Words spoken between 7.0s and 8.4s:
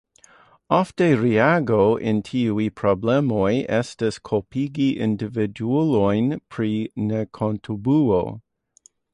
nekontribuo.